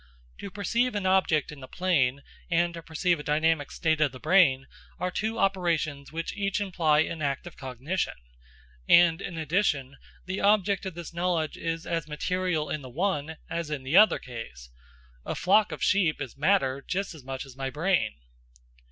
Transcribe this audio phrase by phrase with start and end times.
[0.39, 4.19] To perceive an object in the plain and to perceive a dynamic state of the
[4.19, 4.65] brain
[4.97, 8.15] are two operations which each imply an act of cognition;
[8.89, 13.69] and, in addition, the object of this knowledge is as material in the one as
[13.69, 14.71] in the other case.
[15.23, 18.15] A flock of sheep is matter just as much as my brain.